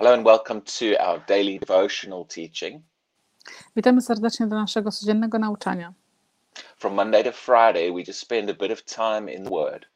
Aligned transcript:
Hello 0.00 0.14
and 0.14 0.24
welcome 0.24 0.62
to 0.62 0.96
our 0.96 1.18
daily 1.26 1.58
devotional 1.58 2.24
teaching. 2.24 2.82
Witamy 3.76 4.02
serdecznie 4.02 4.46
do 4.46 4.56
naszego 4.56 4.90
codziennego 4.90 5.38
nauczania. 5.38 5.92
From 6.76 6.94
Monday 6.94 7.24
to 7.24 7.32
Friday, 7.32 7.92
we 7.92 8.02
just 8.06 8.20
spend 8.20 8.50
a 8.50 8.54
bit 8.54 8.72
of 8.72 8.82
time 8.82 9.32
in 9.32 9.44
the 9.44 9.50
Word. 9.50 9.86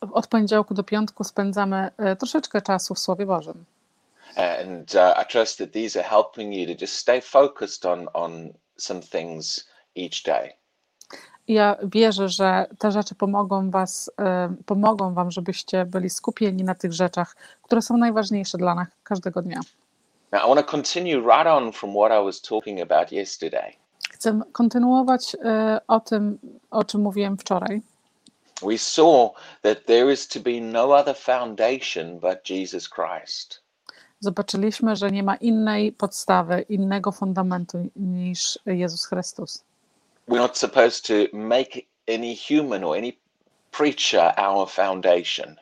Od 0.00 0.26
poniedziałku 0.26 0.74
do 0.74 0.84
piątku 0.84 1.24
spędzamy 1.24 1.90
e, 1.96 2.16
troszeczkę 2.16 2.62
czasu 2.62 2.94
w 2.94 2.98
Słowie 2.98 3.26
Bożym. 3.26 3.64
And 4.36 4.94
uh, 4.94 5.22
I 5.22 5.32
trust 5.32 5.58
that 5.58 5.72
these 5.72 6.00
are 6.00 6.08
helping 6.08 6.54
you 6.54 6.74
to 6.74 6.80
just 6.80 6.94
stay 6.94 7.20
focused 7.20 7.86
on, 7.86 8.08
on 8.14 8.52
some 8.76 9.00
things 9.00 9.68
each 9.96 10.22
day. 10.22 10.56
Ja 11.48 11.76
wierzę, 11.82 12.28
że 12.28 12.66
te 12.78 12.92
rzeczy 12.92 13.14
pomogą, 13.14 13.70
was, 13.70 14.10
e, 14.20 14.54
pomogą 14.66 15.14
Wam, 15.14 15.30
żebyście 15.30 15.84
byli 15.84 16.10
skupieni 16.10 16.64
na 16.64 16.74
tych 16.74 16.92
rzeczach, 16.92 17.36
które 17.62 17.82
są 17.82 17.96
najważniejsze 17.96 18.58
dla 18.58 18.74
nas 18.74 18.88
każdego 19.02 19.42
dnia. 19.42 19.60
Now, 20.32 20.42
I 20.44 20.48
want 20.48 20.66
to 20.66 20.72
continue 20.72 21.20
right 21.20 21.46
on 21.46 21.72
from 21.72 21.90
what 21.90 22.12
I 22.22 22.24
was 22.24 22.40
talking 22.40 22.80
about 22.80 23.12
yesterday. 23.12 23.72
Chcę 24.10 24.40
kontynuować 24.52 25.36
e, 25.44 25.80
o 25.88 26.00
tym, 26.00 26.38
o 26.70 26.84
czym 26.84 27.00
mówiłem 27.00 27.38
wczoraj. 27.38 27.82
We 28.62 28.78
saw 28.78 29.30
that 29.62 29.84
there 29.86 30.12
is 30.12 30.28
to 30.28 30.40
be 30.40 30.60
no 30.60 30.96
other 30.96 31.16
foundation 31.16 32.18
but 32.20 32.50
Jesus 32.50 32.88
Christ. 32.88 33.64
Zobaczyliśmy, 34.20 34.96
że 34.96 35.10
nie 35.10 35.22
ma 35.22 35.36
innej 35.36 35.92
podstawy, 35.92 36.64
innego 36.68 37.12
fundamentu 37.12 37.78
niż 37.96 38.58
Jezus 38.66 39.06
Chrystus. 39.06 39.64
We're 40.28 40.38
not 40.38 40.58
supposed 40.58 41.06
to 41.06 41.36
make 41.36 41.86
any 42.08 42.36
human 42.48 42.84
or 42.84 42.96
any 42.96 43.18
preacher 43.70 44.32
our 44.36 44.68
foundation. 44.70 45.56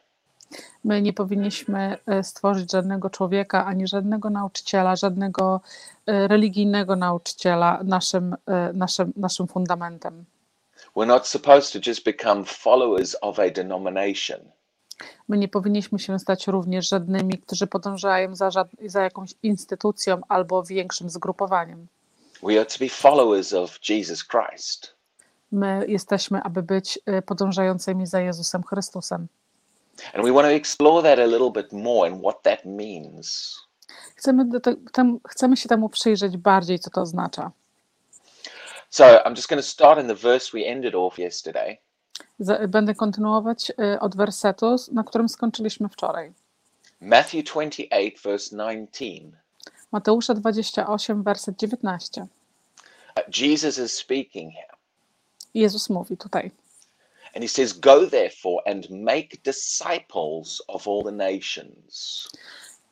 My 0.85 1.03
nie 1.03 1.13
powinniśmy 1.13 1.99
e, 2.07 2.25
stworzyć 2.25 2.73
żadnego 2.73 3.11
człowieka, 3.11 3.67
ani 3.67 3.87
żadnego 3.87 4.31
nauczyciela, 4.31 4.97
żadnego 4.97 5.61
e, 6.07 6.29
religijnego 6.29 6.97
nauczyciela 6.97 7.81
naszym, 7.85 8.37
e, 8.47 8.73
naszym, 8.73 9.13
naszym 9.17 9.47
fundamentem. 9.47 10.25
We're 10.97 11.07
not 11.07 11.27
supposed 11.27 11.73
to 11.73 11.91
just 11.91 12.05
become 12.05 12.45
followers 12.45 13.17
of 13.21 13.39
a 13.39 13.51
denomination. 13.51 14.41
My 15.29 15.39
nie 15.39 15.49
powinniśmy 15.49 15.99
się 15.99 16.19
stać 16.19 16.47
również 16.47 16.89
żadnymi, 16.89 17.39
którzy 17.39 17.67
podążają 17.67 18.37
za, 18.37 18.51
żad- 18.51 18.77
za 18.87 19.03
jakąś 19.03 19.35
instytucją 19.43 20.21
albo 20.29 20.63
większym 20.63 21.11
zgrupowaniem. 21.11 21.87
We 22.43 22.59
are 22.59 22.67
to 22.67 22.79
be 22.79 22.89
followers 22.89 23.53
of 23.53 23.79
Jesus 23.89 24.25
Christ. 24.25 24.97
My 25.53 25.85
jesteśmy, 25.89 26.43
aby 26.43 26.63
być 26.63 26.99
e, 27.07 27.23
podążającymi 27.23 28.07
za 28.07 28.21
Jezusem 28.21 28.63
Chrystusem. 28.63 29.29
And 30.15 30.25
we 30.25 30.33
want 30.33 30.47
to 30.47 30.53
explore 30.53 31.03
that 31.03 31.19
a 31.19 31.27
little 31.27 31.51
bit 31.51 31.73
more 31.73 32.11
and 32.11 32.21
what 32.21 32.43
that 32.43 32.65
means. 32.65 33.57
Chcemy, 34.17 34.61
te, 34.61 34.75
tem, 34.93 35.21
chcemy 35.29 35.57
się 35.57 35.69
temu 35.69 35.89
przyjrzeć 35.89 36.37
bardziej, 36.37 36.79
co 36.79 36.91
to 36.91 37.01
oznacza. 37.01 37.51
So 38.91 39.05
I'm 39.05 39.37
just 39.37 39.49
going 39.49 39.63
to 39.63 39.69
start 39.69 40.01
in 40.01 40.09
the 40.09 40.15
verse 40.15 40.59
we 40.59 40.67
ended 40.67 40.95
off 40.95 41.19
yesterday. 41.19 41.77
Będę 42.69 42.95
kontynuować 42.95 43.73
e, 43.79 44.01
od 44.01 44.17
wersetu, 44.17 44.77
na 44.93 45.05
którym 45.05 45.29
skończyliśmy 45.29 45.89
wczoraj. 45.89 46.33
Matthew 47.01 47.45
28, 47.45 48.11
verse 48.25 48.57
19. 48.57 49.42
Mateusza 49.93 50.35
28, 50.35 51.23
werset 51.23 51.57
19. 51.57 52.23
Uh, 53.17 53.23
Jesus 53.29 53.79
is 53.79 53.93
speaking 53.93 54.53
here. 54.53 54.73
Jezus 55.55 55.91
mówi 55.91 56.17
tutaj. 56.17 56.51
And 57.35 57.43
he 57.43 57.49
says, 57.49 57.73
Go 57.73 58.07
therefore 58.07 58.63
and 58.67 58.91
make 58.91 59.37
disciples 59.45 60.63
of 60.69 60.89
all 60.89 61.03
the 61.05 61.13
nations. 61.13 62.29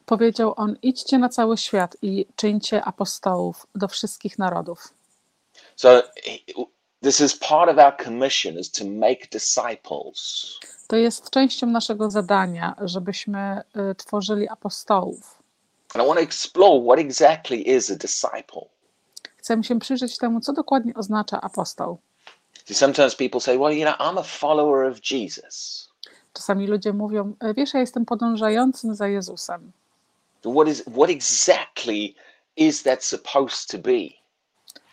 Powiedział 0.07 0.55
on: 0.57 0.77
Idźcie 0.83 1.19
na 1.19 1.29
cały 1.29 1.57
świat 1.57 1.97
i 2.03 2.27
czyńcie 2.37 2.85
apostołów 2.85 3.67
do 3.75 3.89
wszystkich 3.89 4.39
narodów. 4.39 4.95
So 5.77 6.03
this 7.03 7.21
is 7.21 7.37
part 7.37 7.71
of 7.71 7.79
our 7.79 8.05
commission 8.05 8.59
is 8.59 8.71
to 8.71 8.85
make 8.85 9.29
disciples. 9.33 10.59
To 10.87 10.97
jest 10.97 11.31
częścią 11.31 11.67
naszego 11.67 12.11
zadania, 12.11 12.75
żebyśmy 12.81 13.63
y, 13.91 13.95
tworzyli 13.95 14.49
apostołów. 14.49 15.40
And 15.95 16.03
I 16.05 16.07
want 16.07 16.19
to 16.19 16.25
explore 16.25 16.81
what 16.85 16.99
exactly 16.99 17.69
is 17.69 17.91
a 17.91 17.97
disciple. 17.97 18.69
Chcemy 19.37 19.65
się 19.65 19.79
przyjrzeć 19.79 20.19
temu, 20.19 20.41
co 20.41 20.53
dokładnie 20.53 20.95
oznacza 20.95 21.41
apostoł. 21.41 21.99
See, 22.65 22.75
sometimes 22.75 23.17
people 23.17 23.41
say, 23.41 23.59
well, 23.59 23.73
you 23.79 23.85
know, 23.85 23.97
I'm 23.99 24.19
a 24.19 24.23
follower 24.23 24.93
of 24.93 25.11
Jesus. 25.11 25.89
Czasami 26.33 26.67
ludzie 26.67 26.93
mówią: 26.93 27.35
"E, 27.41 27.55
Wiesz, 27.55 27.75
ja 27.75 27.81
jestem 27.81 28.05
podążającym 28.07 28.95
za 28.95 29.09
Jezusem. 29.09 29.73
What 30.55 30.69
is 30.69 30.83
what 30.83 31.11
exactly 31.11 32.15
is 32.57 32.83
that 32.83 33.05
supposed 33.05 33.67
to 33.71 33.79
be? 33.79 34.21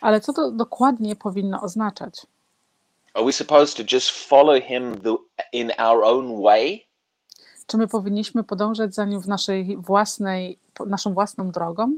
Ale 0.00 0.20
co 0.20 0.32
to 0.32 0.50
dokładnie 0.50 1.16
powinno 1.16 1.62
oznaczać? 1.62 2.26
Are 3.14 3.24
we 3.24 3.32
supposed 3.32 3.76
to 3.76 3.96
just 3.96 4.10
follow 4.10 4.62
him 4.62 5.00
the, 5.00 5.16
in 5.52 5.72
our 5.78 6.04
own 6.04 6.42
way? 6.42 6.87
Czy 7.68 7.76
my 7.76 7.88
powinniśmy 7.88 8.44
podążać 8.44 8.94
za 8.94 9.04
nim 9.04 9.20
w 9.20 9.28
naszej 9.28 9.76
własnej, 9.76 10.58
naszą 10.86 11.14
własną 11.14 11.50
drogą? 11.50 11.92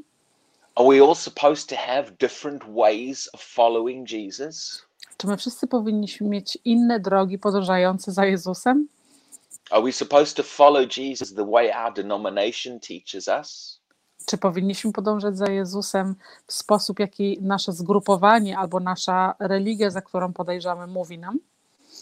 Are 0.74 0.88
we 0.88 1.04
all 1.04 1.14
supposed 1.14 1.68
to 1.68 1.76
have 1.76 2.04
different 2.20 2.62
ways 2.64 3.30
of 3.32 3.40
following 3.42 4.12
Jesus? 4.12 4.82
Czy 5.16 5.26
my 5.26 5.36
wszyscy 5.36 5.66
powinniśmy 5.66 6.28
mieć 6.28 6.58
inne 6.64 7.00
drogi 7.00 7.38
podążające 7.38 8.12
za 8.12 8.26
Jezusem? 8.26 8.88
Are 9.70 9.82
we 9.82 9.92
supposed 9.92 10.36
to 10.36 10.42
follow 10.42 10.96
Jesus 10.96 11.34
the 11.34 11.50
way 11.50 11.72
our 11.84 11.94
denomination 11.94 12.80
teaches 12.80 13.28
us? 13.28 13.80
Czy 14.26 14.38
powinniśmy 14.38 14.92
podążać 14.92 15.38
za 15.38 15.50
Jezusem 15.50 16.14
w 16.46 16.52
sposób, 16.52 16.98
jaki 16.98 17.38
nasze 17.40 17.72
zgrupowanie 17.72 18.58
albo 18.58 18.80
nasza 18.80 19.34
religia, 19.38 19.90
za 19.90 20.02
którą 20.02 20.32
podejrzamy, 20.32 20.86
mówi 20.86 21.18
nam? 21.18 21.38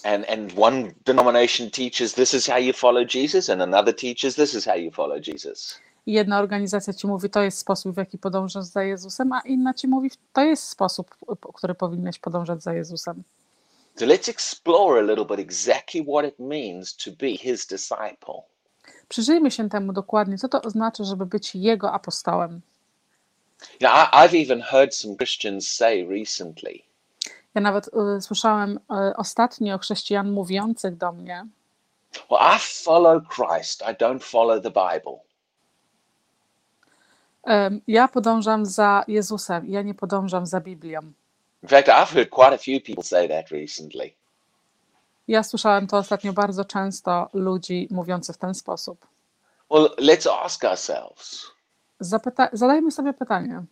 And 0.04 0.24
and 0.28 0.52
one 0.56 0.94
denomination 1.04 1.70
teaches 1.70 2.14
this 2.14 2.34
is 2.34 2.46
how 2.46 2.58
you 2.58 2.72
follow 2.72 3.04
Jesus, 3.04 3.48
and 3.48 3.62
another 3.62 3.94
teaches 3.94 4.34
this 4.34 4.54
is 4.54 4.66
how 4.66 4.76
you 4.76 4.90
follow 4.90 5.20
Jesus. 5.20 5.80
Jedna 6.06 6.38
organizacja 6.38 6.92
ci 6.92 7.06
mówi, 7.06 7.30
to 7.30 7.42
jest 7.42 7.58
sposób, 7.58 7.94
w 7.94 7.98
jaki 7.98 8.18
podążasz 8.18 8.64
za 8.64 8.82
Jezusem, 8.82 9.32
a 9.32 9.40
inna 9.40 9.74
ci 9.74 9.88
mówi, 9.88 10.10
to 10.32 10.44
jest 10.44 10.68
sposób, 10.68 11.14
w 11.28 11.52
który 11.52 11.74
powinieneś 11.74 12.18
podążać 12.18 12.62
za 12.62 12.74
Jezusem. 12.74 13.22
So 13.96 14.06
let's 14.06 14.28
explore 14.30 14.98
a 14.98 15.02
little 15.02 15.24
bit 15.24 15.40
exactly 15.40 16.02
what 16.02 16.24
it 16.24 16.38
means 16.38 16.96
to 16.96 17.10
be 17.10 17.36
his 17.36 17.66
disciple. 17.66 18.42
Przyjrzyjmy 19.08 19.50
się 19.50 19.68
temu 19.68 19.92
dokładnie, 19.92 20.38
co 20.38 20.48
to 20.48 20.62
oznacza, 20.62 21.04
żeby 21.04 21.26
być 21.26 21.54
Jego 21.54 21.92
apostołem. 21.92 22.60
You 23.80 23.88
know, 23.88 24.08
I've 24.12 24.34
even 24.34 24.60
heard 24.60 24.94
some 24.94 25.16
Christians 25.16 25.68
say 25.68 26.06
recently, 26.10 26.82
Ja 27.58 27.62
nawet 27.62 27.88
y, 28.18 28.20
słyszałem 28.22 28.76
y, 29.10 29.16
ostatnio 29.16 29.78
chrześcijan 29.78 30.30
mówiących 30.30 30.96
do 30.96 31.12
mnie, 31.12 31.46
Well, 32.30 32.56
I 32.56 32.58
follow 32.84 33.22
Christ, 33.28 33.82
I 33.82 33.94
don't 33.94 34.22
follow 34.22 34.62
the 34.62 34.70
Bible. 34.70 35.18
ja 37.86 38.08
podążam 38.08 38.66
za 38.66 39.04
Jezusem, 39.08 39.66
ja 39.66 39.82
nie 39.82 39.94
podążam 39.94 40.46
za 40.46 40.60
Biblią. 40.60 41.00
In 41.62 41.68
fact, 41.68 41.88
I've 41.88 42.14
heard 42.14 42.30
quite 42.30 42.54
a 42.54 42.58
few 42.58 42.80
people 42.86 43.04
say 43.04 43.28
that 43.28 43.50
recently. 43.50 44.10
Ja 45.28 45.42
słyszałem 45.42 45.86
to 45.86 45.96
ostatnio 45.96 46.32
bardzo 46.32 46.64
często 46.64 47.28
ludzi 47.32 47.88
mówiących 47.90 48.36
w 48.36 48.38
ten 48.38 48.54
sposób. 48.54 49.06
Well, 49.70 49.88
let's 49.98 50.30
ask 50.44 50.64
ourselves 50.64 51.46
Zapyta- 52.00 52.48
zadajmy 52.52 52.90
sobie 52.90 53.12
pytanie, 53.12 53.62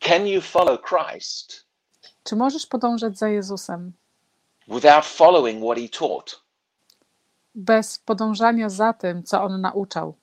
can 0.00 0.26
you 0.26 0.40
follow 0.40 0.78
Christ 0.82 1.65
czy 2.26 2.36
możesz 2.36 2.66
podążać 2.66 3.18
za 3.18 3.28
Jezusem 3.28 3.92
without 4.68 5.04
following 5.04 5.64
what 5.64 5.78
he 5.78 5.88
taught? 5.98 6.40
bez 7.54 7.98
podążania 7.98 8.68
za 8.68 8.92
tym, 8.92 9.22
co 9.22 9.42
On 9.42 9.60
nauczał? 9.60 10.14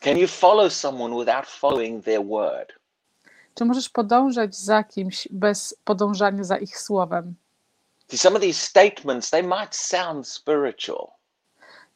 Can 0.00 0.18
you 0.18 0.28
follow 0.28 0.72
someone 0.72 1.16
without 1.24 1.46
following 1.46 2.04
their 2.04 2.26
word? 2.26 2.72
Czy 3.54 3.64
możesz 3.64 3.88
podążać 3.88 4.56
za 4.56 4.84
kimś 4.84 5.28
bez 5.30 5.76
podążania 5.84 6.44
za 6.44 6.56
ich 6.58 6.78
słowem? 6.78 7.34
See, 8.10 8.18
some 8.18 8.36
of 8.36 8.42
these 8.42 8.60
statements, 8.66 9.30
they 9.30 9.42
might 9.42 9.74
sound 9.76 10.28
spiritual, 10.28 11.08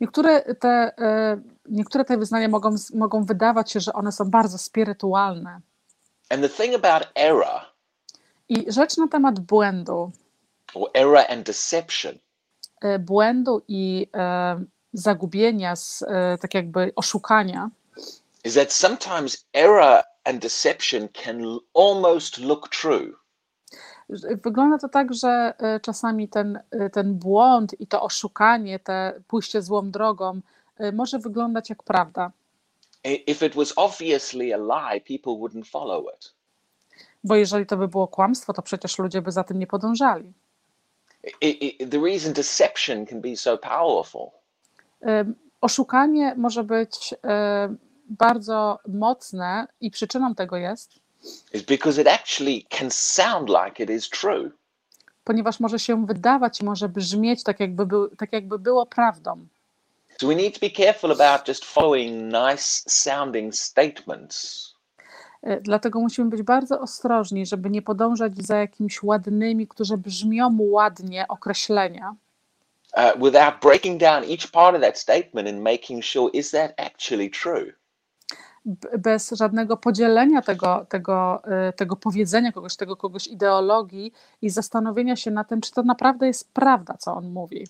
Niektóre 0.00 0.54
te, 0.54 0.92
e, 0.98 1.40
niektóre 1.68 2.04
te 2.04 2.18
wyznania 2.18 2.48
mogą, 2.48 2.74
mogą 2.94 3.24
wydawać 3.24 3.72
się, 3.72 3.80
że 3.80 3.92
one 3.92 4.12
są 4.12 4.24
bardzo 4.30 4.58
spirytualne. 4.58 5.60
and 6.30 6.42
the 6.42 6.48
thing 6.48 6.74
about 6.84 7.08
error 7.14 7.60
I 8.50 8.72
rzecz 8.72 8.96
na 8.96 9.08
temat 9.08 9.40
błędu, 9.40 10.10
or 10.74 10.90
error 10.94 11.24
and 11.28 11.46
deception 11.46 12.18
e, 12.80 12.98
błędu 12.98 13.62
i 13.68 14.06
e, 14.14 14.64
zagubienia, 14.92 15.76
z, 15.76 16.02
e, 16.02 16.38
tak 16.38 16.54
jakby 16.54 16.92
oszukania, 16.96 17.70
is 18.44 18.54
that 18.54 18.72
sometimes 18.72 19.46
error 19.52 20.02
and 20.24 20.42
deception 20.42 21.08
can 21.08 21.58
almost 21.74 22.38
look 22.38 22.68
true. 22.68 23.12
Wygląda 24.44 24.78
to 24.78 24.88
tak, 24.88 25.14
że 25.14 25.54
e, 25.58 25.80
czasami 25.80 26.28
ten, 26.28 26.60
e, 26.70 26.90
ten 26.90 27.14
błąd 27.14 27.80
i 27.80 27.86
to 27.86 28.02
oszukanie, 28.02 28.78
te 28.78 29.22
pójście 29.28 29.62
złą 29.62 29.90
drogą 29.90 30.40
może 30.92 31.18
wyglądać 31.18 31.70
jak 31.70 31.82
prawda. 31.82 32.32
If 33.04 33.46
it 33.46 33.54
was 33.54 33.72
obviously 33.76 34.54
a 34.54 34.58
lie, 34.58 35.00
people 35.00 35.32
wouldn't 35.32 35.64
follow 35.64 36.04
it. 36.14 36.39
Bo 37.24 37.36
jeżeli 37.36 37.66
to 37.66 37.76
by 37.76 37.88
było 37.88 38.08
kłamstwo, 38.08 38.52
to 38.52 38.62
przecież 38.62 38.98
ludzie 38.98 39.22
by 39.22 39.32
za 39.32 39.44
tym 39.44 39.58
nie 39.58 39.66
podążali. 39.66 40.32
The 41.90 42.00
reason 42.04 42.32
deception 42.32 43.06
can 43.06 43.20
be 43.20 43.36
so 43.36 43.58
powerful 43.58 44.30
Oszukanie 45.60 46.34
może 46.36 46.64
być 46.64 47.14
bardzo 48.08 48.78
mocne 48.88 49.66
i 49.80 49.90
przyczyną 49.90 50.34
tego 50.34 50.56
jest, 50.56 50.92
is 51.52 51.62
because 51.62 52.00
it 52.00 52.08
actually 52.08 52.62
can 52.68 52.90
sound 52.90 53.48
like 53.48 53.82
it 53.82 53.90
is 53.90 54.08
true. 54.08 54.50
ponieważ 55.24 55.60
może 55.60 55.78
się 55.78 56.06
wydawać 56.06 56.60
i 56.60 56.64
może 56.64 56.88
brzmieć 56.88 57.42
tak, 57.42 57.60
jakby, 57.60 57.86
był, 57.86 58.16
tak 58.16 58.32
jakby 58.32 58.58
było 58.58 58.86
prawdą. 58.86 59.46
So 60.20 60.26
we 60.26 60.34
need 60.34 60.54
to 60.54 60.60
be 60.60 60.70
careful 60.70 61.12
about 61.12 61.48
just 61.48 61.64
following 61.64 62.32
nice 62.32 62.82
sounding 62.88 63.54
statements. 63.54 64.70
Y, 65.46 65.60
Dlatego 65.62 66.00
musimy 66.00 66.30
być 66.30 66.42
bardzo 66.42 66.80
ostrożni, 66.80 67.46
żeby 67.46 67.70
nie 67.70 67.82
podążać 67.82 68.36
za 68.36 68.56
jakimiś 68.56 69.02
ładnymi, 69.02 69.68
które 69.68 69.96
brzmią 69.96 70.56
ładnie 70.60 71.28
określenia, 71.28 72.16
uh, 72.96 73.14
without 73.14 73.60
breaking 73.62 74.00
down 74.00 74.24
each 74.24 74.50
part 74.52 74.76
of 74.76 74.82
that 74.82 74.98
statement 74.98 75.48
and 75.48 75.62
making 75.62 76.04
sure 76.04 76.30
is 76.32 76.50
that 76.50 76.72
actually 76.76 77.30
true? 77.30 77.72
bez 78.98 79.30
żadnego 79.30 79.76
podzielenia 79.76 80.42
tego, 80.42 80.86
tego, 80.88 81.42
y, 81.68 81.72
tego 81.72 81.96
powiedzenia 81.96 82.52
kogoś, 82.52 82.76
tego 82.76 82.96
kogoś 82.96 83.26
ideologii 83.26 84.12
i 84.42 84.50
zastanowienia 84.50 85.16
się 85.16 85.30
na 85.30 85.44
tym, 85.44 85.60
czy 85.60 85.72
to 85.72 85.82
naprawdę 85.82 86.26
jest 86.26 86.52
prawda, 86.52 86.96
co 86.98 87.14
on 87.14 87.30
mówi. 87.30 87.66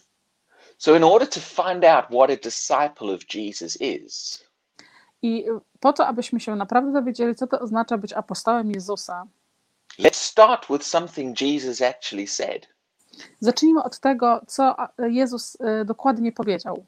So, 0.78 0.96
in 0.96 1.04
order 1.04 1.28
to 1.28 1.40
find 1.40 1.84
out 1.84 2.04
what 2.06 2.30
a 2.30 2.36
disciple 2.44 3.14
of 3.14 3.34
Jesus 3.34 3.80
is, 3.80 4.44
I 5.22 5.50
y, 5.50 5.60
po 5.80 5.92
to, 5.92 6.06
abyśmy 6.06 6.40
się 6.40 6.56
naprawdę 6.56 6.92
dowiedzieli, 6.92 7.34
co 7.34 7.46
to 7.46 7.60
oznacza 7.60 7.98
być 7.98 8.12
apostołem 8.12 8.70
Jezusa, 8.70 9.26
let's 9.98 10.14
start 10.16 10.66
with 10.70 10.86
something 10.86 11.40
Jesus 11.40 11.82
actually 11.82 12.26
said. 12.26 12.66
zacznijmy 13.40 13.82
od 13.82 13.98
tego, 14.00 14.40
co 14.46 14.74
Jezus 14.98 15.54
y, 15.54 15.84
dokładnie 15.84 16.32
powiedział. 16.32 16.84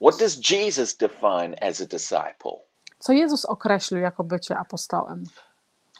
What 0.00 0.18
does 0.18 0.50
Jesus 0.50 0.96
define 0.96 1.56
as 1.62 1.80
a 1.80 1.84
disciple? 1.86 2.52
Co 2.98 3.12
Jezus 3.12 3.44
określił 3.44 4.00
jako 4.00 4.24
bycie 4.24 4.56
apostołem. 4.56 5.24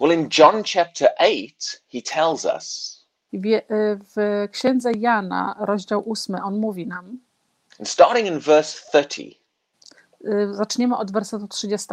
Well, 0.00 0.12
in 0.18 0.28
John 0.38 0.62
chapter 0.74 1.08
8, 1.18 1.80
he 1.92 2.02
tells 2.02 2.44
us, 2.44 2.98
y, 3.34 3.62
W 4.16 4.48
księdze 4.52 4.92
Jana, 4.92 5.56
rozdział 5.60 6.04
8, 6.12 6.36
on 6.44 6.58
mówi 6.58 6.86
nam, 6.86 7.18
starting 7.84 8.26
in 8.26 8.38
verse 8.38 8.78
30, 8.90 9.22
y, 9.22 9.38
zaczniemy 10.50 10.96
od 10.96 11.12
wersetu 11.12 11.48
30. 11.48 11.88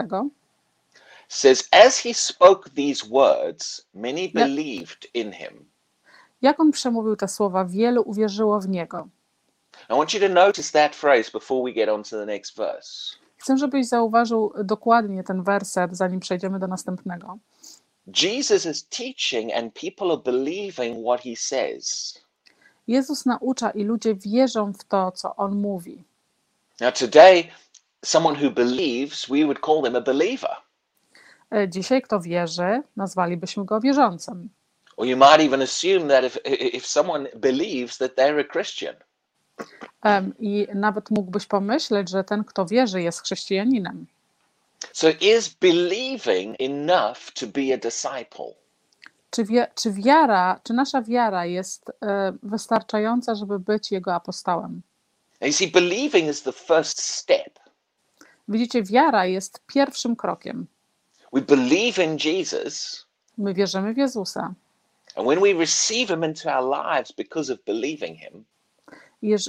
says, 1.27 1.68
As 1.72 1.98
he 1.98 2.13
spoke 2.13 2.69
these 2.69 3.10
words, 3.10 3.86
many 3.94 4.27
believed 4.27 5.07
in 5.13 5.31
him. 5.31 5.66
Jak 6.42 6.60
on 6.60 6.72
przemówił 6.72 7.16
te 7.16 7.27
słowa, 7.27 7.66
wielu 7.66 8.01
uwierzyło 8.01 8.60
w 8.60 8.68
niego. 8.68 9.07
I 9.89 9.94
want 9.94 10.13
you 10.13 10.19
to 10.19 10.30
notice 10.30 10.72
that 10.72 10.95
phrase 10.95 11.31
before 11.31 11.63
we 11.63 11.74
get 11.74 11.89
on 11.89 12.04
to 12.04 12.10
the 12.10 12.25
next 12.25 12.57
verse. 12.57 13.18
Chcę, 13.38 13.57
żebyś 13.57 13.88
zauważył 13.88 14.54
dokładnie 14.63 15.24
ten 15.24 15.44
werset, 15.44 15.98
zanim 15.98 16.19
przejdziemy 16.19 16.60
do 16.60 16.68
następnego. 16.68 17.38
Jesus 18.07 18.66
is 18.66 18.88
teaching, 18.88 19.54
and 19.54 19.74
people 19.74 20.07
are 20.07 20.22
believing 20.25 21.06
what 21.06 21.22
he 21.22 21.36
says. 21.36 22.13
Jezus 22.88 23.25
naucza 23.25 23.69
i 23.69 23.83
ludzie 23.83 24.16
wierzą 24.16 24.74
w 24.74 24.83
to, 24.83 25.12
co 25.12 25.36
on 25.36 25.56
mówi. 25.56 26.04
Now, 26.81 26.94
today, 26.94 27.51
someone 28.06 28.36
who 28.36 28.52
believes, 28.52 29.28
we 29.28 29.44
would 29.44 29.60
call 29.60 29.81
them 29.81 29.96
a 29.96 30.02
believer. 30.02 30.56
E, 31.52 31.69
Dzisiaj, 31.69 32.02
kto 32.02 32.19
wierzy, 32.19 32.81
nazwalibyśmy 32.96 33.66
go 33.66 33.81
wierzącym. 33.81 34.50
Or 34.98 35.07
you 35.07 35.18
might 35.18 35.42
even 35.42 35.62
assume 35.62 36.07
that 36.07 36.24
if, 36.24 36.40
if 36.50 36.88
someone 36.88 37.28
believes 37.36 37.98
that 37.98 38.16
they're 38.16 38.40
a 38.40 38.44
Christian. 38.44 38.96
Em, 40.04 40.34
I 40.40 40.68
nawet 40.74 41.12
mógłbyś 41.12 41.46
pomyśleć, 41.46 42.10
że 42.10 42.24
ten, 42.24 42.44
kto 42.44 42.66
wierzy, 42.66 43.02
jest 43.02 43.22
chrześcijaninem. 43.22 44.06
So, 44.94 45.08
is 45.22 45.50
believing 45.50 46.56
enough 46.60 47.31
to 47.34 47.48
be 47.48 47.74
a 47.74 47.78
disciple? 47.78 48.54
Czy, 49.30 49.46
wie, 49.46 49.68
czy 49.75 49.92
wiara, 49.92 50.60
czy 50.63 50.74
nasza 50.74 51.01
wiara 51.01 51.46
jest 51.46 51.92
e, 52.01 52.34
wystarczająca, 52.44 53.36
żeby 53.36 53.60
być 53.60 53.92
jego 53.92 54.13
apostołem? 54.13 54.81
And 55.42 55.51
you 55.51 55.54
see, 55.54 55.68
believing 55.68 56.30
is 56.30 56.44
the 56.44 56.51
first 56.51 57.01
step. 57.01 57.60
Widzicie, 58.47 58.83
wiara 58.83 59.25
jest 59.25 59.59
pierwszym 59.68 60.15
krokiem. 60.15 60.68
We 61.33 61.42
believe 61.42 62.03
in 62.03 62.18
Jesus, 62.25 63.06
My 63.38 63.53
wierzymy 63.53 63.94
w 63.94 63.97
Jezusa. 63.97 64.53
and 65.15 65.27
when 65.27 65.39
we 65.42 65.53
receive 65.53 66.09
him 66.09 66.24
into 66.24 66.50
our 66.50 66.63
lives 66.86 67.12
because 67.12 67.53
of 67.53 67.59
believing 67.65 68.18
him, 68.19 68.45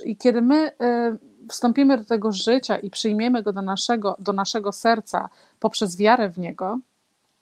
I 0.05 0.17
kiedy 0.17 0.43
my 0.43 0.73
e, 0.81 1.17
wstąpimy 1.51 1.99
do 1.99 2.05
tego 2.05 2.33
życia 2.33 2.79
i 2.79 2.91
przyjmiemy 2.91 3.43
go 3.43 3.53
do 3.53 3.63
naszego, 3.63 4.17
do 4.19 4.33
naszego 4.33 4.73
serca 4.73 5.29
poprzez 5.61 5.97
wiarę 5.97 6.29
w 6.31 6.39
niego, 6.39 6.79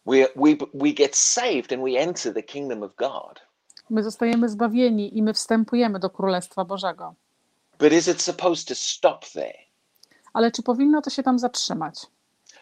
we, 0.06 0.16
we, 0.36 0.56
we 0.74 0.92
get 0.92 1.16
saved 1.16 1.72
and 1.72 1.82
we 1.82 1.90
enter 2.00 2.34
the 2.34 2.42
kingdom 2.42 2.82
of 2.82 2.94
God. 2.96 3.40
my 3.90 4.02
zostajemy 4.02 4.48
zbawieni 4.48 5.18
i 5.18 5.22
my 5.22 5.32
wstępujemy 5.32 5.98
do 5.98 6.10
Królestwa 6.10 6.64
Bożego. 6.64 7.14
But 7.78 7.92
is 7.92 8.08
it 8.08 8.22
supposed 8.22 8.68
to 8.68 8.74
stop 8.74 9.24
there? 9.32 9.63
Ale 10.34 10.50
czy 10.50 10.62
powinno 10.62 11.02
to 11.02 11.10
się 11.10 11.22
tam 11.22 11.38
zatrzymać? 11.38 12.06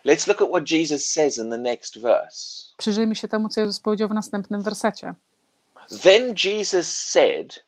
Let's 0.07 0.29
look 0.29 0.43
at 0.43 0.49
what 0.49 0.71
Jesus 0.71 1.07
says 1.07 1.39
in 1.39 1.51
the 1.51 1.59
next 1.59 1.99
verse. 1.99 2.65
Przyjrzyjmy 2.77 3.15
się 3.15 3.29
temu, 3.29 3.49
co 3.49 3.61
Jezus 3.61 3.81
powiedział 3.81 4.09
w 4.09 4.15
następnym 4.15 4.63
wersecie. 4.63 5.15
Then 6.03 6.35
Jesus 6.45 6.97
said 6.97 7.65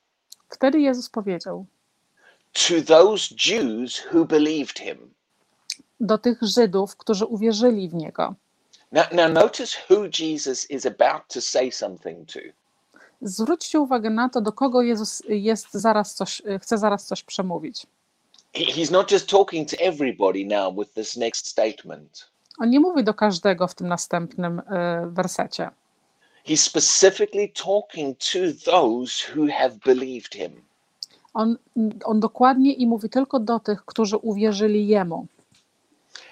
Wtedy 0.51 0.81
Jezus 0.81 1.09
powiedział 1.09 1.67
to 2.53 2.75
those 2.87 3.35
Jews 3.47 4.03
who 4.12 4.25
believed 4.25 4.79
him. 4.79 5.15
do 6.01 6.19
tych 6.19 6.39
Żydów, 6.43 6.97
którzy 6.97 7.27
uwierzyli 7.27 7.89
w 7.89 7.95
Niego. 7.95 8.35
Now, 8.93 9.05
now 9.12 9.33
notice 9.33 9.79
who 9.91 10.05
Jesus 10.21 10.71
is 10.71 10.87
about 10.87 11.23
to 11.35 11.41
say 11.41 11.73
something 11.73 12.33
to. 12.33 12.39
Zwróćcie 13.23 13.81
uwagę 13.81 14.11
na 14.11 14.29
to, 14.29 14.41
do 14.41 14.53
kogo 14.53 14.83
Jezus 14.83 15.23
jest 15.29 15.73
zaraz 15.73 16.15
coś, 16.15 16.43
chce 16.62 16.79
zaraz 16.79 17.05
coś 17.06 17.23
przemówić. 17.23 17.87
He- 18.55 18.73
He's 18.73 18.91
not 18.91 19.11
just 19.11 19.29
talking 19.29 19.67
to 19.69 19.77
everybody 19.81 20.47
now 20.47 20.79
with 20.79 20.93
this 20.95 21.17
next 21.17 21.47
statement. 21.47 22.31
On 22.59 22.71
nie 22.71 22.81
mówi 22.81 23.05
do 23.05 23.15
każdego 23.15 23.69
w 23.69 23.75
tym 23.75 23.89
następnym 23.89 24.63
e, 24.70 25.06
wersecie. 25.13 25.70
He's 26.46 26.61
specifically 26.63 27.49
talking 27.49 28.19
to 28.19 28.39
those 28.70 29.32
who 29.37 29.46
have 29.53 29.70
believed 29.84 30.34
him. 30.34 30.63
On, 31.34 31.56
on 32.05 32.20
dokładnie 32.20 32.73
i 32.73 32.87
mówi 32.87 33.08
tylko 33.11 33.41
do 33.41 33.61
tych, 33.61 33.84
którzy 33.84 34.17
uwierzyli 34.17 34.89
Jemu. 34.89 35.27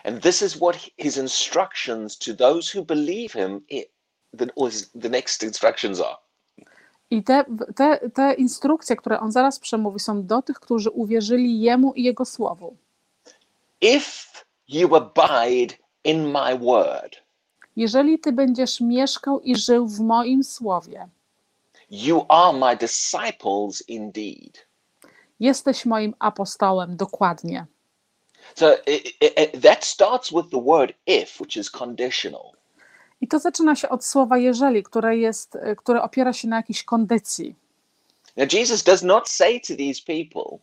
And 0.05 0.23
this 0.23 0.43
is 0.43 0.57
what 0.57 0.77
his 0.99 1.17
instructions 1.17 2.19
to 2.19 2.35
those 2.35 2.79
who 2.79 2.85
believe 2.85 3.29
him, 3.35 3.61
the, 4.39 4.47
the 5.01 5.09
next 5.09 5.43
instructions 5.43 6.01
are. 6.01 6.17
I 7.13 7.23
te, 7.23 7.45
te, 7.77 8.11
te 8.15 8.33
instrukcje, 8.35 8.97
które 8.97 9.21
on 9.21 9.33
zaraz 9.33 9.59
przemówi, 9.59 10.01
są 10.01 10.27
do 10.27 10.43
tych, 10.43 10.61
którzy 10.61 10.91
uwierzyli 10.91 11.61
Jemu 11.61 11.93
i 11.93 12.03
Jego 12.03 12.25
Słowu. 12.25 12.77
If 13.81 14.29
you 14.69 14.97
abide 14.97 15.75
in 16.05 16.27
my 16.33 16.59
word, 16.59 17.17
Jeżeli 17.77 18.19
Ty 18.19 18.33
będziesz 18.33 18.81
mieszkał 18.81 19.41
i 19.41 19.57
żył 19.57 19.89
w 19.89 20.01
moim 20.01 20.45
Słowie, 20.45 21.09
you 21.91 22.25
are 22.29 22.59
my 22.59 22.77
disciples 22.77 23.89
indeed. 23.89 24.67
jesteś 25.41 25.87
moim 25.87 26.15
apostołem 26.19 26.97
dokładnie. 26.97 27.67
So 28.55 28.73
it, 28.87 29.07
it, 29.21 29.33
it- 29.39 29.63
that 29.63 29.85
starts 29.85 30.31
with 30.31 30.49
the 30.51 30.63
word 30.65 30.93
if, 31.07 31.41
which 31.45 31.57
is 31.57 31.71
conditional. 31.71 32.53
I 33.23 33.29
to 33.29 33.39
zaczyna 33.39 33.77
się 33.77 33.89
od 33.89 34.05
słowa 34.05 34.39
jeżeli, 34.39 34.83
które, 34.83 35.17
jest, 35.17 35.59
które 35.77 36.03
opiera 36.03 36.33
się 36.33 36.49
na 36.49 36.57
jakiejś 36.57 36.85
kondycji. 36.85 37.55
Now, 38.37 38.53
Jesus 38.53 38.83
does 38.83 39.03
not 39.03 39.29
say 39.29 39.61
to 39.61 39.77
these 39.77 40.03
people, 40.07 40.59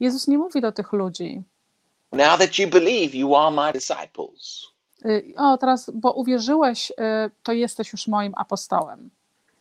Jezus 0.00 0.28
nie 0.28 0.38
mówi 0.38 0.60
do 0.60 0.72
tych 0.72 0.92
ludzi, 0.92 1.42
now 2.12 2.38
that 2.38 2.58
you 2.58 2.68
believe, 2.68 3.14
you 3.14 3.36
are 3.36 3.50
my 3.50 3.72
disciples. 3.72 4.66
y, 5.04 5.34
o 5.36 5.58
teraz, 5.58 5.90
bo 5.94 6.12
uwierzyłeś, 6.12 6.90
y, 6.90 6.94
to 7.42 7.52
jesteś 7.52 7.92
już 7.92 8.08
moim 8.08 8.32
apostołem. 8.36 9.10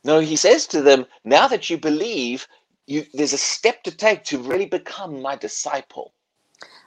No, 0.03 0.21
he 0.21 0.37
says 0.37 0.67
to 0.67 0.83
them, 0.83 1.05
now 1.25 1.49
that 1.49 1.69
you 1.69 1.77
believe, 1.77 2.47
you, 2.87 3.01
there's 3.13 3.33
a 3.33 3.37
step 3.37 3.81
to 3.83 3.91
take 3.91 4.17
to 4.17 4.49
really 4.49 4.67
become 4.67 5.13
my 5.21 5.37
disciple. 5.37 6.03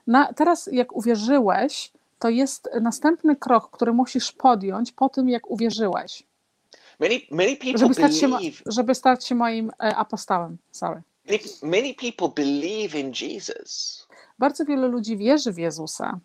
Na, 0.07 0.33
teraz, 0.33 0.69
jak 0.73 0.93
uwierzyłeś, 0.97 1.93
to 2.25 2.29
jest 2.29 2.69
następny 2.81 3.37
krok, 3.37 3.71
który 3.71 3.93
musisz 3.93 4.33
podjąć 4.33 4.93
po 4.93 5.09
tym, 5.09 5.29
jak 5.29 5.51
uwierzyłeś, 5.51 6.23
Many, 7.01 7.21
many 7.31 7.57
people 7.57 7.79
żeby 7.79 7.95
stać 7.95 8.17
się, 8.17 8.29
believe, 8.29 8.63
żeby 8.67 8.95
stać 8.95 9.27
się 9.27 9.35
moim 9.35 9.71
e, 9.71 9.97
apostołem. 9.97 10.59
Sorry. 10.71 11.03
many, 11.63 11.95
people 11.95 12.29
believe 12.45 13.01
in 13.01 13.13
Jesus, 13.23 14.07
Bardzo 14.39 14.65
wielu 14.65 14.89
ludzi 14.89 15.17
wierzy 15.17 15.53
w 15.53 15.59
Jezusa, 15.59 16.21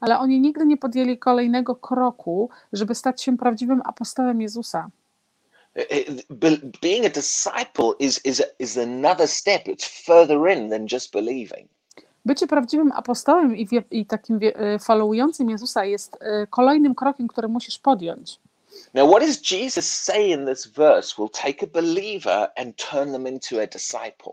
ale 0.00 0.18
oni 0.18 0.40
nigdy 0.40 0.66
nie 0.66 0.76
podjęli 0.76 1.18
kolejnego 1.18 1.76
kroku, 1.76 2.50
żeby 2.72 2.94
stać 2.94 3.22
się 3.22 3.36
prawdziwym 3.36 3.82
apostołem 3.84 4.40
Jezusa. 4.40 4.90
Be- 6.30 6.60
Being 6.82 7.06
a 7.06 7.10
disciple 7.10 7.94
is, 7.98 8.20
is, 8.24 8.42
is 8.58 8.76
another 8.78 9.28
step, 9.28 9.66
it's 9.68 10.04
further 10.06 10.48
in 10.48 10.70
than 10.70 10.86
just 10.92 11.12
believing. 11.12 11.68
Bycie 12.24 12.46
prawdziwym 12.46 12.92
apostołem 12.92 13.56
i, 13.56 13.66
wie, 13.66 13.82
i 13.90 14.06
takim 14.06 14.38
wie- 14.38 14.56
e, 14.56 14.78
followującym 14.78 15.50
Jezusa 15.50 15.84
jest 15.84 16.18
e, 16.20 16.46
kolejnym 16.46 16.94
krokiem, 16.94 17.28
który 17.28 17.48
musisz 17.48 17.78
podjąć. 17.78 18.38
Now, 18.94 19.10
what 19.10 19.22
does 19.22 19.50
Jesus 19.50 19.86
say 19.96 20.28
in 20.28 20.46
this 20.46 20.66
verse 20.66 21.14
will 21.18 21.28
take 21.30 21.66
a 21.66 21.66
believer 21.66 22.50
and 22.56 22.76
turn 22.76 23.12
them 23.12 23.26
into 23.28 23.60
a 23.62 23.66
disciple? 23.66 24.32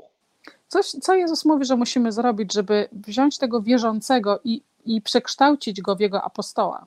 Coś, 0.67 0.85
co 0.91 1.15
Jezus 1.15 1.45
mówi, 1.45 1.65
że 1.65 1.75
musimy 1.75 2.11
zrobić, 2.11 2.53
żeby 2.53 2.87
wziąć 2.91 3.37
tego 3.37 3.61
wierzącego 3.61 4.39
i, 4.43 4.61
i 4.85 5.01
przekształcić 5.01 5.81
go 5.81 5.95
w 5.95 5.99
jego 5.99 6.21
apostoła. 6.23 6.85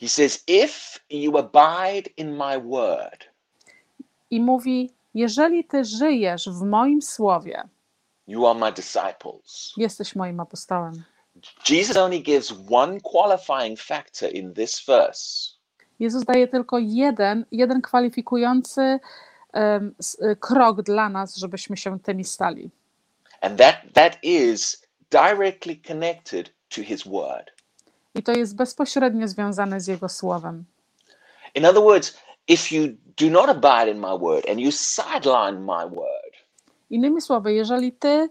He 0.00 0.08
says, 0.08 0.44
If 0.46 1.00
you 1.10 1.38
abide 1.38 2.10
in 2.16 2.36
my 2.36 2.60
word, 2.60 3.27
I 4.30 4.40
mówi: 4.40 4.94
Jeżeli 5.14 5.64
ty 5.64 5.84
żyjesz 5.84 6.48
w 6.48 6.62
moim 6.62 7.02
słowie, 7.02 7.62
you 8.26 8.46
are 8.46 8.58
my 8.58 8.72
disciples. 8.72 9.72
jesteś 9.76 10.16
moim 10.16 10.40
apostołem. 10.40 11.04
Jesus 11.68 11.96
only 11.96 12.18
gives 12.20 12.54
one 12.70 13.00
qualifying 13.00 13.80
factor 13.80 14.34
in 14.34 14.54
this 14.54 14.84
verse. 14.86 15.50
Jezus 16.00 16.24
daje 16.24 16.48
tylko 16.48 16.78
jeden, 16.78 17.44
jeden 17.52 17.82
kwalifikujący 17.82 19.00
y, 20.22 20.36
krok 20.36 20.82
dla 20.82 21.08
nas, 21.08 21.36
żebyśmy 21.36 21.76
się 21.76 22.00
tymi 22.00 22.24
stali. 22.24 22.70
And 23.40 23.58
that, 23.58 23.76
that 23.94 24.18
is 24.22 24.86
directly 25.10 25.76
connected 25.76 26.50
to 26.68 26.82
his 26.82 27.04
word. 27.04 27.50
I 28.14 28.22
to 28.22 28.32
jest 28.32 28.56
bezpośrednio 28.56 29.28
związane 29.28 29.80
z 29.80 29.86
Jego 29.86 30.08
słowem. 30.08 30.64
In 31.54 31.66
other 31.66 31.82
words, 31.82 32.18
if 32.48 32.72
you 32.72 32.88
do 33.16 33.30
not 33.30 33.48
abide 33.48 33.90
in 33.90 33.98
my 33.98 34.14
word 34.20 34.44
and 34.50 34.60
you 34.60 34.72
sideline 34.72 35.60
my 35.60 35.86
word, 35.96 36.34
Innymi 36.90 37.20
słowy, 37.20 37.52
jeżeli 37.52 37.92
ty 37.92 38.28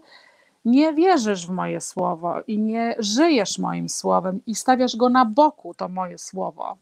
nie 0.64 0.92
wierzysz 0.94 1.46
w 1.46 1.50
moje 1.50 1.80
słowo 1.80 2.40
i 2.46 2.58
nie 2.58 2.96
żyjesz 2.98 3.58
moim 3.58 3.88
słowem 3.88 4.40
i 4.46 4.54
stawiasz 4.54 4.96
go 4.96 5.08
na 5.08 5.24
boku, 5.24 5.74
to 5.74 5.88
moje 5.88 6.18
słowo, 6.18 6.76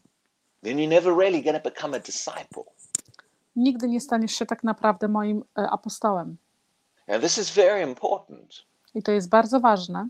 then 0.63 0.77
you're 0.77 0.89
never 0.89 1.15
really 1.17 1.43
going 1.43 1.63
to 1.63 1.69
become 1.69 1.97
a 1.97 1.99
disciple. 1.99 2.63
nigdy 3.55 3.87
nie 3.87 4.01
staniesz 4.01 4.31
się 4.35 4.45
tak 4.45 4.63
naprawdę 4.63 5.07
moim 5.07 5.43
e, 5.57 5.69
apostołem. 5.69 6.37
Now, 7.07 7.21
this 7.21 7.37
is 7.37 7.49
very 7.51 7.81
important 7.81 8.65
I 8.95 9.03
to 9.03 9.11
jest 9.11 9.29
bardzo 9.29 9.59
ważne, 9.59 10.07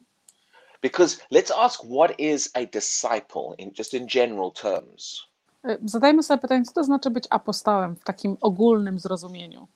because 0.82 1.18
let's 1.32 1.52
ask 1.58 1.82
what 1.84 2.20
is 2.20 2.50
a 2.54 2.66
disciple 2.66 3.56
in 3.58 3.72
just 3.78 3.94
in 3.94 4.08
general 4.08 4.52
terms. 4.52 5.28
E, 5.68 5.78
Zadajmy 5.86 6.24
sobie 6.24 6.42
pytanie, 6.42 6.64
co 6.66 6.74
to 6.74 6.84
znaczy 6.84 7.10
być 7.10 7.28
apostołem 7.30 7.96
w 7.96 8.04
takim 8.04 8.38
ogólnym 8.42 9.00
zrozumieniu. 9.00 9.68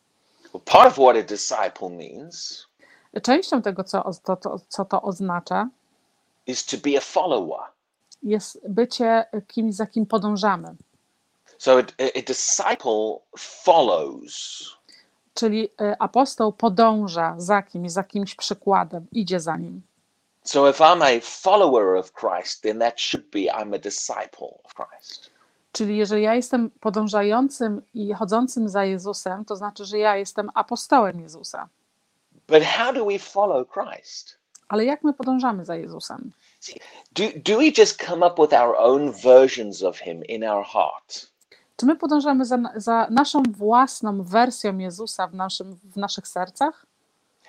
Part 0.65 0.87
of 0.87 0.93
what 0.93 1.15
a 1.15 1.23
disciple 1.23 1.89
means 1.89 2.67
Częścią 3.23 3.61
tego, 3.61 3.83
co, 3.83 4.11
to, 4.23 4.35
to, 4.35 4.59
co 4.67 4.85
to 4.85 5.01
oznacza, 5.01 5.69
is 6.47 6.65
to 6.65 6.77
be 6.77 6.97
a 6.97 7.01
follower. 7.01 7.59
jest 8.23 8.69
bycie 8.69 9.25
kimś, 9.47 9.75
za 9.75 9.85
kim 9.85 10.05
podążamy. 10.05 10.75
So 11.57 11.77
a, 11.77 12.19
a 12.19 12.21
disciple 12.21 13.19
follows. 13.37 14.63
Czyli 15.33 15.69
e, 15.81 16.01
apostoł 16.01 16.53
podąża 16.53 17.35
za 17.37 17.61
kimś, 17.61 17.91
za 17.91 18.03
kimś 18.03 18.35
przykładem, 18.35 19.07
idzie 19.11 19.39
za 19.39 19.57
nim. 19.57 19.81
So 20.43 20.69
if 20.69 20.83
I'm 20.83 21.03
a 21.03 21.21
follower 21.21 21.95
of 21.95 22.13
Christ, 22.13 22.61
then 22.61 22.79
that 22.79 23.01
should 23.01 23.29
be 23.29 23.39
I'm 23.39 23.75
a 23.75 23.79
disciple 23.79 24.47
of 24.63 24.73
Christ. 24.73 25.31
Czyli 25.71 25.97
jeżeli 25.97 26.23
ja 26.23 26.35
jestem 26.35 26.69
podążającym 26.69 27.81
i 27.93 28.13
chodzącym 28.13 28.69
za 28.69 28.85
Jezusem, 28.85 29.45
to 29.45 29.55
znaczy, 29.55 29.85
że 29.85 29.97
ja 29.97 30.17
jestem 30.17 30.49
apostołem 30.53 31.19
Jezusa. 31.19 31.69
But 32.47 32.63
how 32.63 32.93
do 32.93 33.05
we 33.05 33.19
follow 33.19 33.67
Christ? 33.67 34.37
Ale 34.67 34.85
jak 34.85 35.03
my 35.03 35.13
podążamy 35.13 35.65
za 35.65 35.75
Jezusem? 35.75 36.31
Do, 37.11 37.23
do 37.45 37.57
we 37.57 37.71
just 37.77 38.05
come 38.07 38.27
up 38.27 38.41
with 38.41 38.53
our 38.53 38.75
own 38.77 39.11
versions 39.11 39.83
of 39.83 39.99
him 39.99 40.25
in 40.25 40.43
our 40.43 40.65
heart? 40.65 41.31
Czy 41.77 41.85
my 41.85 41.95
podążamy 41.95 42.45
za, 42.45 42.57
za 42.75 43.07
naszą 43.09 43.43
własną 43.43 44.23
wersją 44.23 44.77
Jezusa 44.77 45.27
w, 45.27 45.33
naszym, 45.33 45.79
w 45.83 45.97
naszych 45.97 46.27
sercach? 46.27 46.85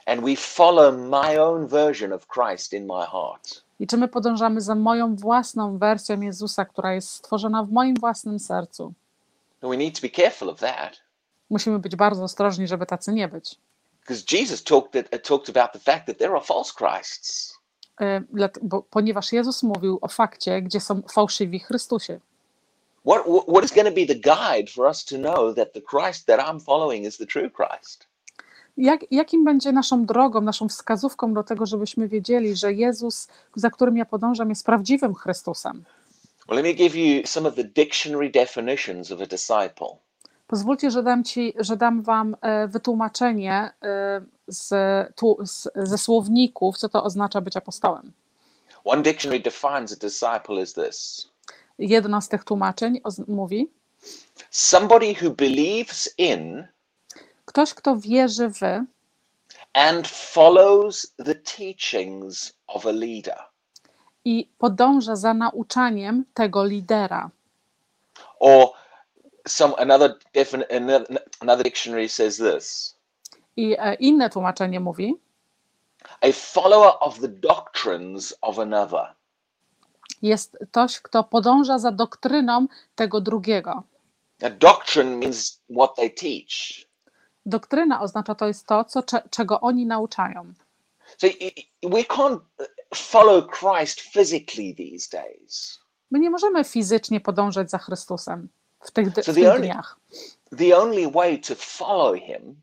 And 0.06 0.20
we 0.20 0.36
follow 0.36 0.94
my 0.94 1.42
own 1.42 1.66
version 1.66 2.12
of 2.12 2.26
Christ 2.26 2.72
in 2.72 2.86
my 2.86 3.06
heart? 3.06 3.62
I 3.82 3.86
czy 3.86 3.96
my 3.96 4.08
podążamy 4.08 4.60
za 4.60 4.74
moją 4.74 5.16
własną 5.16 5.78
wersją 5.78 6.20
Jezusa, 6.20 6.64
która 6.64 6.94
jest 6.94 7.08
stworzona 7.10 7.64
w 7.64 7.72
moim 7.72 7.94
własnym 7.94 8.38
sercu? 8.38 8.92
Musimy 11.50 11.78
być 11.78 11.96
bardzo 11.96 12.24
ostrożni, 12.24 12.68
żeby 12.68 12.86
tacy 12.86 13.12
nie 13.12 13.28
być. 13.28 13.58
Bo, 18.62 18.82
ponieważ 18.82 19.32
Jezus 19.32 19.62
mówił 19.62 19.98
o 20.00 20.08
fakcie, 20.08 20.62
gdzie 20.62 20.80
są 20.80 21.02
fałszywi 21.12 21.60
Chrystusie. 21.60 22.20
What 23.06 23.22
what 23.48 23.64
is 23.64 23.72
going 23.72 23.88
to 23.88 23.94
be 23.94 24.06
the 24.06 24.14
guide 24.14 24.70
for 24.74 24.86
us 24.86 25.04
to 25.04 25.16
know 25.16 25.56
that 25.56 25.72
the 25.72 25.80
Christ 25.80 26.26
that 26.26 26.40
I'm 26.40 26.60
following 26.60 27.06
is 27.06 27.16
the 27.16 27.26
true 27.26 27.50
Christ? 27.50 28.12
Jak, 28.76 29.00
jakim 29.10 29.44
będzie 29.44 29.72
naszą 29.72 30.06
drogą, 30.06 30.40
naszą 30.40 30.68
wskazówką 30.68 31.34
do 31.34 31.42
tego, 31.42 31.66
żebyśmy 31.66 32.08
wiedzieli, 32.08 32.56
że 32.56 32.72
Jezus, 32.72 33.28
za 33.56 33.70
którym 33.70 33.96
ja 33.96 34.04
podążam, 34.04 34.48
jest 34.48 34.66
prawdziwym 34.66 35.14
Chrystusem? 35.14 35.84
Well, 36.48 36.56
let 36.56 36.64
me 36.64 36.72
give 36.72 36.94
you 36.94 37.26
some 37.26 37.48
of 37.48 37.54
the 37.54 37.64
dictionary 37.64 38.30
definitions 38.30 39.12
of 39.12 39.20
a 39.20 39.26
disciple. 39.26 39.96
Pozwólcie, 40.46 40.90
że 40.90 41.02
dam, 41.02 41.24
ci, 41.24 41.54
że 41.58 41.76
dam 41.76 42.02
Wam 42.02 42.36
e, 42.40 42.68
wytłumaczenie 42.68 43.70
e, 43.82 44.20
z, 44.46 44.74
tu, 45.14 45.38
z, 45.44 45.68
ze 45.76 45.98
słowników, 45.98 46.78
co 46.78 46.88
to 46.88 47.04
oznacza 47.04 47.40
być 47.40 47.56
apostołem. 47.56 48.12
One 48.84 49.02
dictionary 49.02 49.40
defines 49.40 49.92
a 49.92 49.96
disciple 49.96 50.62
as 50.62 50.72
this 50.72 51.28
Jedno 51.78 52.20
z 52.20 52.28
tych 52.28 52.44
tłumaczeń 52.44 53.00
mówi: 53.28 53.70
somebody 54.50 55.14
who 55.22 55.30
believes 55.30 56.14
in 56.18 56.66
ktoś, 57.44 57.75
kto 57.75 57.96
wierzy 57.96 58.49
w 58.49 58.61
and 59.75 60.08
follows 60.08 61.14
the 61.25 61.34
teachings 61.34 62.52
of 62.66 62.87
a 62.87 62.92
leader. 62.92 63.38
i 64.25 64.49
podąża 64.58 65.16
za 65.16 65.34
nauczaniem 65.34 66.25
tego 66.34 66.64
lidera. 66.64 67.30
Or 68.40 68.68
some 69.49 69.75
another 69.76 70.14
another, 70.70 71.22
another 71.40 71.64
dictionary 71.64 72.08
says 72.08 72.37
this 72.37 72.96
I 73.56 73.76
e, 73.78 73.94
inne 73.94 74.30
tłumaczenie 74.30 74.80
mówi: 74.80 75.20
a 76.20 76.32
follower 76.32 76.92
of 77.00 77.20
the 77.20 77.28
doctrines 77.28 78.34
of 78.40 78.58
another. 78.58 79.14
jest 80.22 80.58
ktoś, 80.70 81.00
kto 81.00 81.25
podąża 81.25 81.78
za 81.78 81.90
doktryną 81.92 82.66
tego 82.94 83.20
drugiego. 83.20 83.82
Now, 84.40 84.52
doctrine 84.52 85.16
means 85.16 85.61
what 85.76 85.96
they 85.96 86.11
teach. 86.11 86.87
Doktryna 87.46 88.00
oznacza 88.00 88.34
to 88.34 88.46
jest 88.46 88.66
to, 88.66 88.84
co, 88.84 89.02
cze, 89.02 89.22
czego 89.30 89.61
oni 89.61 89.87
nauczają. 89.87 90.52
So 91.18 91.26
y- 91.26 91.30
y- 91.30 91.88
we 91.90 92.02
can't 92.02 92.40
follow 92.94 93.44
Christ 93.58 94.00
physically 94.00 94.75
these 94.75 95.08
days. 95.22 95.78
My 96.11 96.18
nie 96.18 96.30
możemy 96.30 96.64
fizycznie 96.64 97.20
podążać 97.20 97.70
za 97.70 97.78
Chrystusem 97.78 98.49
w 98.80 98.90
tych, 98.90 99.08
w 99.08 99.14
So 99.25 99.32
tych 99.34 99.44
only- 99.44 99.58
dniach. 99.61 99.96
The 100.58 100.78
only 100.78 101.11
way 101.11 101.40
to 101.40 101.54
follow 101.54 102.16
him 102.20 102.61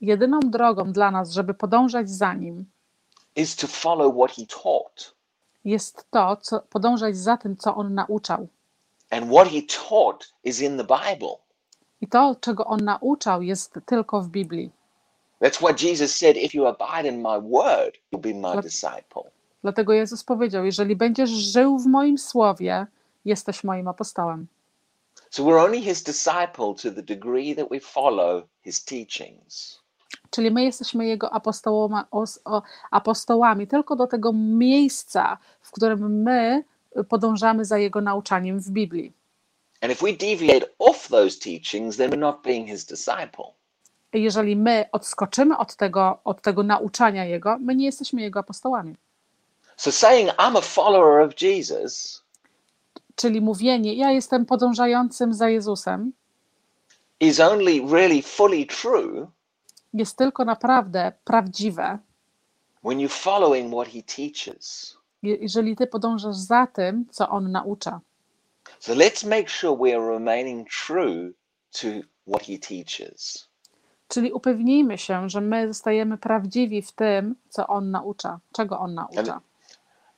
Jedyną 0.00 0.40
drogą 0.40 0.92
dla 0.92 1.10
nas, 1.10 1.30
żeby 1.32 1.54
podążać 1.54 2.10
za 2.10 2.34
nim, 2.34 2.64
is 3.36 3.56
to 3.56 3.66
follow 3.66 4.14
what 4.14 4.36
he 4.36 4.46
taught. 4.62 5.14
jest 5.64 6.06
to, 6.10 6.36
co, 6.36 6.60
podążać 6.60 7.16
za 7.16 7.36
tym, 7.36 7.56
co 7.56 7.74
on 7.76 7.94
nauczał. 7.94 8.48
And 9.10 9.26
what 9.32 9.48
he 9.48 9.62
taught 9.88 10.32
is 10.44 10.60
in 10.60 10.76
the 10.78 10.84
Bible. 10.84 11.36
I 12.00 12.08
to, 12.08 12.36
czego 12.40 12.64
on 12.64 12.84
nauczał, 12.84 13.42
jest 13.42 13.78
tylko 13.86 14.20
w 14.22 14.28
Biblii. 14.28 14.70
That's 15.40 15.58
why 15.60 15.88
Jesus 15.88 16.16
said, 16.16 16.36
If 16.36 16.58
you 16.58 16.66
abide 16.66 17.08
in 17.08 17.22
my 17.22 17.40
word, 17.40 17.98
you'll 18.12 18.20
be 18.20 18.34
my 18.34 18.62
disciple. 18.62 19.30
Dlatego 19.62 19.92
Jezus 19.92 20.24
powiedział: 20.24 20.64
Jeżeli 20.64 20.96
będziesz 20.96 21.30
żył 21.30 21.78
w 21.78 21.86
moim 21.86 22.18
słowie, 22.18 22.86
jesteś 23.24 23.64
moim 23.64 23.88
apostołem. 23.88 24.46
So 25.30 25.42
we're 25.42 25.64
only 25.64 25.80
his 25.80 26.02
disciple 26.02 26.74
to 26.82 26.90
the 26.90 27.02
degree 27.02 27.54
that 27.56 27.68
we 27.70 27.80
follow 27.80 28.44
his 28.64 28.84
teachings. 28.84 29.80
Czyli 30.30 30.50
my 30.50 30.64
jesteśmy 30.64 31.06
Jego 31.06 31.30
apostołami 32.90 33.66
tylko 33.66 33.96
do 33.96 34.06
tego 34.06 34.32
miejsca, 34.32 35.38
w 35.60 35.70
którym 35.70 36.22
my 36.22 36.64
podążamy 37.08 37.64
za 37.64 37.78
Jego 37.78 38.00
nauczaniem 38.00 38.60
w 38.60 38.70
Biblii. 38.70 39.12
And 39.80 39.92
if 39.92 40.02
we 40.04 40.12
deviate 40.12 40.66
off 40.78 41.08
those 41.08 41.38
teachings, 41.38 41.96
then 41.96 42.10
we're 42.10 42.18
not 42.18 42.42
being 42.42 42.68
his 42.68 42.84
disciple. 42.86 43.44
jeżeli 44.12 44.56
my 44.56 44.84
odskoczymy 44.92 45.58
od 45.58 45.76
tego, 45.76 46.18
od 46.24 46.42
tego 46.42 46.62
nauczania 46.62 47.24
Jego, 47.24 47.58
my 47.60 47.74
nie 47.76 47.84
jesteśmy 47.86 48.22
Jego 48.22 48.40
apostołami. 48.40 48.96
So 49.76 49.92
saying 49.92 50.30
I'm 50.30 50.58
a 50.58 50.60
follower 50.60 51.20
of 51.28 51.42
Jesus 51.42 52.22
Czyli 53.16 53.40
mówienie, 53.40 53.94
ja 53.94 54.10
jestem 54.12 54.46
podążającym 54.46 55.34
za 55.34 55.48
Jezusem, 55.48 56.12
is 57.20 57.40
only 57.40 57.80
really 57.92 58.22
fully 58.22 58.66
true 58.66 59.26
jest 59.94 60.16
tylko 60.16 60.44
naprawdę 60.44 61.12
prawdziwe, 61.24 61.98
when 62.84 62.98
you're 62.98 63.22
following 63.22 63.72
what 63.74 63.88
he 63.88 64.02
teaches. 64.02 64.96
je- 65.22 65.36
jeżeli 65.36 65.76
ty 65.76 65.86
podążasz 65.86 66.36
za 66.36 66.66
tym, 66.66 67.06
co 67.10 67.28
On 67.28 67.52
naucza. 67.52 68.00
So 68.80 68.94
let's 68.94 69.26
make 69.26 69.48
sure 69.48 69.76
we 69.76 69.96
are 69.96 70.12
remaining 70.12 70.66
true 70.86 71.32
to 71.72 71.88
what 72.26 72.42
he 72.42 72.58
teaches. 72.58 73.48
Czyli 74.08 74.32
upewnijmy 74.32 74.98
się, 74.98 75.30
że 75.30 75.40
my 75.40 75.68
zostajemy 75.68 76.18
prawdziwi 76.18 76.82
w 76.82 76.92
tym, 76.92 77.34
co 77.48 77.66
On 77.66 77.90
naucza, 77.90 78.38
czego 78.52 78.78
On 78.78 78.94
naucza. 78.94 79.40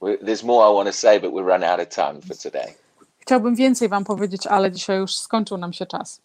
We- 0.00 0.19
There's 0.19 0.45
more 0.47 0.71
I 0.73 0.75
want 0.75 0.87
to 0.88 0.93
say, 0.93 1.21
but 1.21 1.31
we're 1.33 1.53
run 1.55 1.65
out 1.65 1.81
of 1.81 1.88
time 1.88 2.21
for 2.29 2.37
today. 2.37 2.75
Chciałbym 3.19 3.55
więcej 3.55 3.88
Wam 3.88 4.05
powiedzieć, 4.05 4.47
ale 4.47 4.73
dzisiaj 4.73 4.99
już 4.99 5.17
skończył 5.17 5.57
nam 5.59 5.73
się 5.73 5.87
czas. 5.87 6.21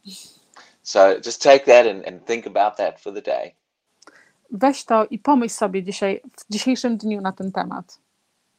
So 0.84 1.00
just 1.26 1.42
take 1.44 1.60
that 1.60 1.88
and, 1.88 2.08
and 2.08 2.26
think 2.28 2.48
about 2.48 2.76
that 2.78 3.00
for 3.02 3.14
the 3.14 3.22
day. 3.22 3.52
Weź 4.52 4.86
to 4.86 5.06
i 5.06 5.20
pomyśl 5.20 5.56
sobie 5.56 5.84
dzisiaj, 5.84 6.22
w 6.40 6.54
dzisiejszym 6.54 6.98
dniu 6.98 7.22
na 7.22 7.32
ten 7.32 7.52
temat. 7.52 7.98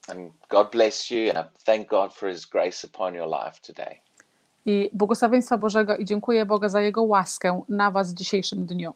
And 0.09 0.33
God 0.49 0.71
bless 0.71 1.11
you. 1.11 1.31
And 1.31 1.39
I 1.39 1.45
thank 1.65 1.89
God 1.89 2.15
for 2.15 2.29
his 2.29 2.47
grace 2.47 2.87
upon 2.87 3.15
your 3.15 3.29
life 3.29 3.61
today. 3.61 4.01
I 4.67 4.91
błogosławieństwa 4.93 5.59
Bożego 5.59 5.97
i 5.97 6.05
dziękuję 6.05 6.47
Boga 6.47 6.69
za 6.69 6.81
Jego 6.81 7.03
łaskę 7.03 7.63
na 7.69 7.91
Was 7.91 8.13
w 8.13 8.15
dzisiejszym 8.15 8.67
dniu. 8.67 8.95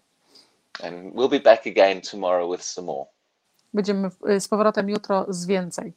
And 0.82 1.14
we'll 1.14 1.30
be 1.30 1.40
back 1.40 1.66
again 1.66 2.00
tomorrow 2.00 2.50
with 2.50 2.64
some 2.64 2.86
more. 2.86 3.06
Będziemy 3.74 4.10
y, 4.30 4.40
z 4.40 4.48
powrotem 4.48 4.88
jutro 4.88 5.26
z 5.28 5.46
więcej. 5.46 5.92